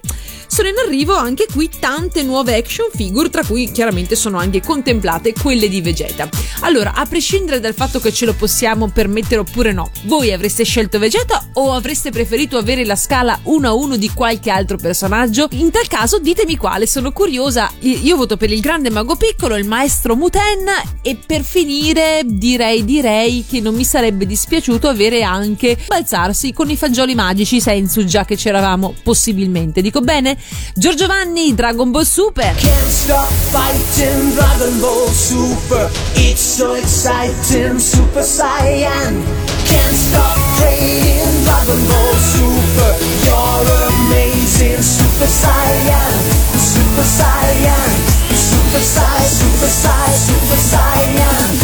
[0.53, 5.33] sono in arrivo anche qui tante nuove action figure, tra cui chiaramente sono anche contemplate
[5.33, 6.29] quelle di Vegeta.
[6.59, 10.99] Allora, a prescindere dal fatto che ce lo possiamo permettere oppure no, voi avreste scelto
[10.99, 15.47] Vegeta o avreste preferito avere la scala 1 a 1 di qualche altro personaggio?
[15.51, 17.69] In tal caso ditemi quale, sono curiosa.
[17.79, 20.65] Io voto per il grande mago piccolo, il maestro Muten
[21.01, 26.77] e per finire direi direi che non mi sarebbe dispiaciuto avere anche balzarsi con i
[26.77, 29.81] fagioli magici Sensu già che c'eravamo possibilmente.
[29.81, 30.37] Dico bene?
[30.75, 32.55] Giorgio Vanni, Dragon Ball Super.
[32.55, 35.89] Can't stop fighting Dragon Ball Super.
[36.15, 39.23] It's so exciting, Super Saiyan.
[39.65, 42.95] Can't stop praying Dragon Ball Super.
[43.23, 46.13] You're amazing, Super Saiyan.
[46.55, 47.91] Super Saiyan.
[48.29, 51.57] Super Sai, Super Sai, Super Saiyan.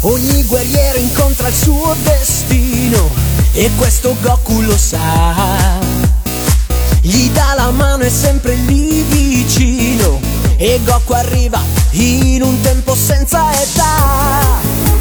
[0.00, 3.08] Ogni guerriero incontra il suo destino
[3.52, 5.78] e questo Goku lo sa.
[7.00, 10.18] Gli dà la mano e sempre lì vicino
[10.56, 11.60] E Goku arriva
[11.90, 14.40] in un tempo senza età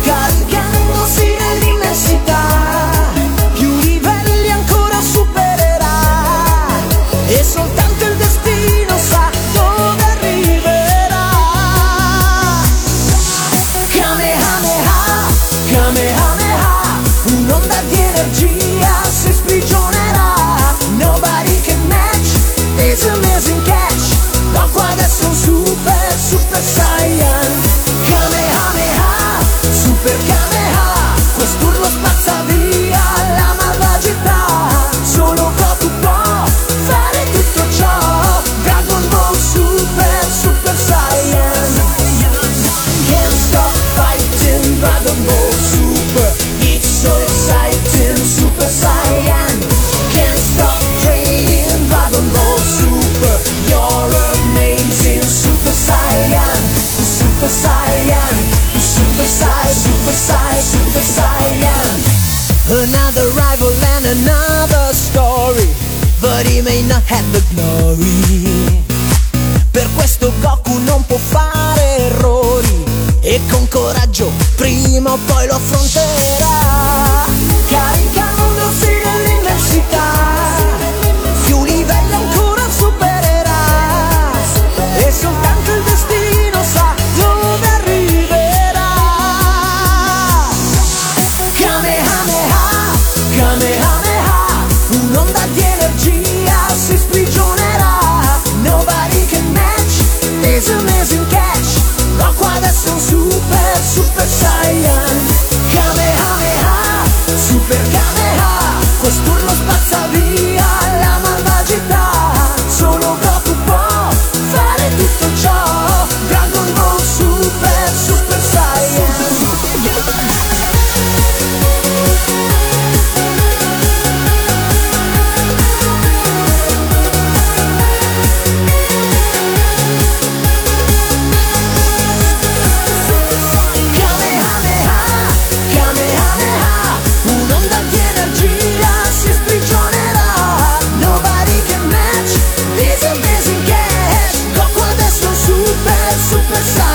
[0.04, 2.73] Caricandosi nell'immensità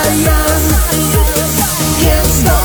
[0.09, 2.01] super saiyan.
[2.01, 2.58] Can't stop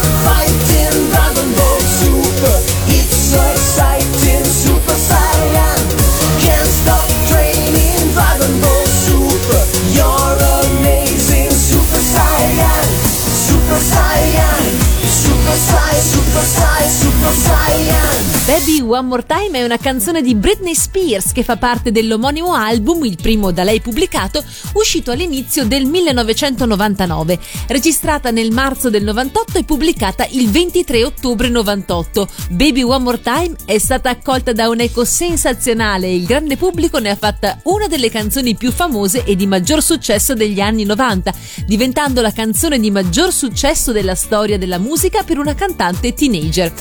[18.63, 23.03] Baby One More Time è una canzone di Britney Spears che fa parte dell'omonimo album,
[23.03, 24.41] il primo da lei pubblicato,
[24.75, 32.25] uscito all'inizio del 1999, registrata nel marzo del 98 e pubblicata il 23 ottobre 98.
[32.51, 36.99] Baby One More Time è stata accolta da un eco sensazionale e il grande pubblico
[36.99, 41.33] ne ha fatta una delle canzoni più famose e di maggior successo degli anni 90,
[41.65, 46.71] diventando la canzone di maggior successo della storia della musica per una cantante teenager.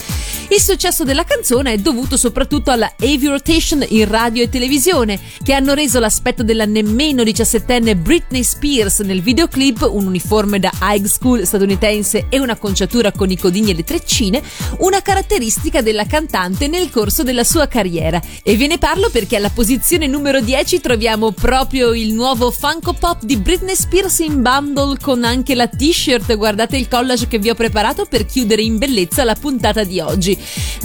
[0.49, 5.55] Il successo della canzone è dovuto soprattutto alla heavy rotation in radio e televisione, che
[5.55, 11.47] hanno reso l'aspetto della nemmeno diciassettenne Britney Spears nel videoclip, un uniforme da high school
[11.47, 14.43] statunitense e un'acconciatura con i codini e le treccine,
[14.79, 18.21] una caratteristica della cantante nel corso della sua carriera.
[18.43, 23.23] E ve ne parlo perché alla posizione numero 10 troviamo proprio il nuovo Funko Pop
[23.23, 26.37] di Britney Spears in bundle con anche la t-shirt.
[26.37, 30.39] Guardate il collage che vi ho preparato per chiudere in bellezza la puntata di oggi.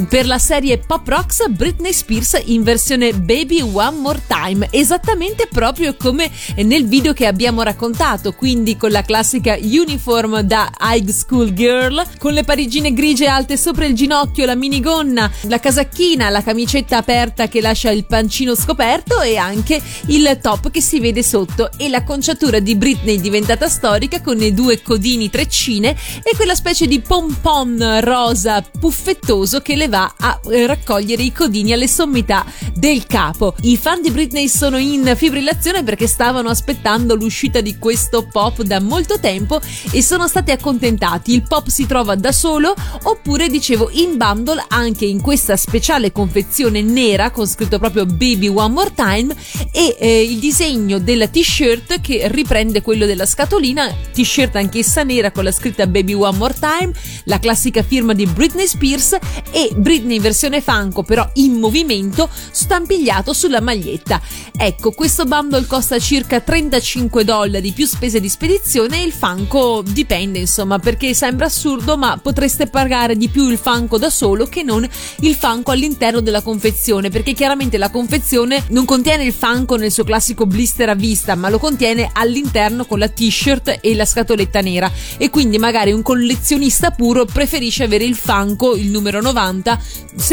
[0.07, 5.95] Per la serie Pop Rocks, Britney Spears in versione Baby One More Time, esattamente proprio
[5.95, 12.03] come nel video che abbiamo raccontato, quindi con la classica uniform da high school girl,
[12.19, 17.47] con le parigine grigie alte sopra il ginocchio, la minigonna, la casacchina, la camicetta aperta
[17.47, 22.03] che lascia il pancino scoperto e anche il top che si vede sotto e la
[22.03, 27.99] conciatura di Britney diventata storica con i due codini treccine e quella specie di pompon
[28.01, 33.55] rosa puffettoso che le va a eh, raccogliere i codini alle sommità del capo.
[33.61, 38.79] I fan di Britney sono in fibrillazione perché stavano aspettando l'uscita di questo pop da
[38.79, 39.59] molto tempo
[39.91, 41.33] e sono stati accontentati.
[41.33, 46.81] Il pop si trova da solo oppure dicevo in bundle anche in questa speciale confezione
[46.81, 49.35] nera con scritto proprio Baby One More Time
[49.71, 55.43] e eh, il disegno della t-shirt che riprende quello della scatolina, t-shirt anch'essa nera con
[55.43, 56.91] la scritta Baby One More Time,
[57.25, 59.17] la classica firma di Britney Spears
[59.51, 64.21] e Britney in versione Funko però in movimento stampigliato sulla maglietta.
[64.55, 70.39] Ecco, questo bundle costa circa 35 dollari più spese di spedizione e il Funko dipende
[70.39, 74.87] insomma perché sembra assurdo ma potreste pagare di più il Funko da solo che non
[75.19, 80.03] il Funko all'interno della confezione perché chiaramente la confezione non contiene il Funko nel suo
[80.03, 84.91] classico blister a vista ma lo contiene all'interno con la t-shirt e la scatoletta nera
[85.17, 89.79] e quindi magari un collezionista puro preferisce avere il Funko il numero 90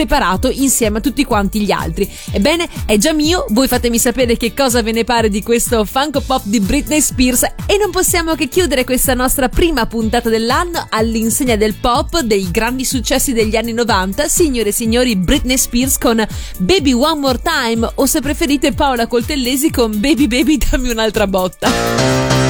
[0.04, 2.10] separato insieme a tutti quanti gli altri.
[2.32, 6.20] Ebbene è già mio voi fatemi sapere che cosa ve ne pare di questo Funko
[6.20, 11.56] Pop di Britney Spears e non possiamo che chiudere questa nostra prima puntata dell'anno all'insegna
[11.56, 16.24] del pop dei grandi successi degli anni 90 signore e signori Britney Spears con
[16.58, 22.43] Baby One More Time o se preferite Paola Coltellesi con Baby Baby dammi un'altra botta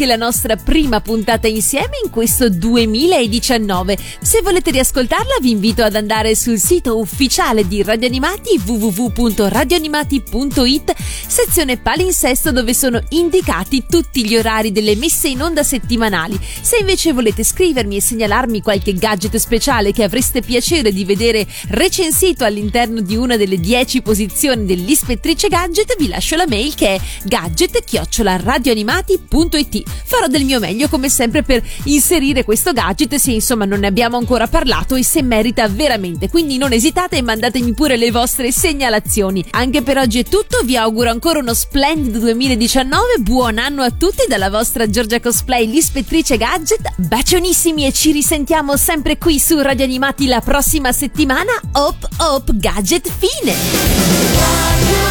[0.00, 3.98] anche la nostra prima puntata insieme in questo 2019.
[4.22, 11.76] Se volete riascoltarla vi invito ad andare sul sito ufficiale di Radio Animati www.radioanimati.it sezione
[11.76, 16.40] palinsesto dove sono indicati tutti gli orari delle messe in onda settimanali.
[16.62, 22.46] Se invece volete scrivermi e segnalarmi qualche gadget speciale che avreste piacere di vedere recensito
[22.46, 29.88] all'interno di una delle 10 posizioni dell'ispettrice gadget vi lascio la mail che è gadget-radioanimati.it
[30.04, 34.16] Farò del mio meglio come sempre per inserire questo gadget se insomma non ne abbiamo
[34.16, 36.28] ancora parlato e se merita veramente.
[36.28, 39.44] Quindi non esitate e mandatemi pure le vostre segnalazioni.
[39.50, 44.24] Anche per oggi è tutto, vi auguro ancora uno splendido 2019, buon anno a tutti
[44.28, 46.92] dalla vostra Giorgia Cosplay, l'ispettrice gadget.
[46.96, 51.52] Bacionissimi e ci risentiamo sempre qui su Radio Animati la prossima settimana.
[51.72, 55.09] Hop hop gadget fine!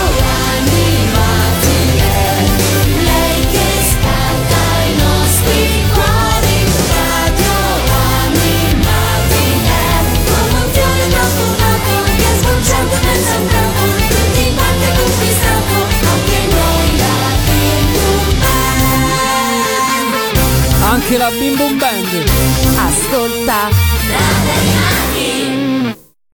[21.09, 22.05] Anche la Bim Bum Band.
[22.77, 24.78] Ascolta!